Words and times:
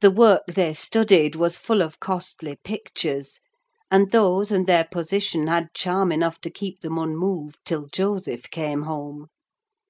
The 0.00 0.10
work 0.10 0.44
they 0.46 0.72
studied 0.72 1.34
was 1.34 1.58
full 1.58 1.82
of 1.82 2.00
costly 2.00 2.56
pictures; 2.64 3.38
and 3.90 4.10
those 4.10 4.50
and 4.50 4.66
their 4.66 4.84
position 4.90 5.46
had 5.46 5.74
charm 5.74 6.10
enough 6.10 6.40
to 6.40 6.50
keep 6.50 6.80
them 6.80 6.96
unmoved 6.96 7.58
till 7.66 7.84
Joseph 7.84 8.50
came 8.50 8.84
home. 8.84 9.26